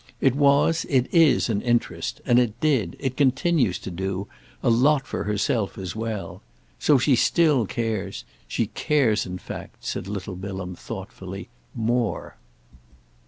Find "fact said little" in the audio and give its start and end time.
9.37-10.35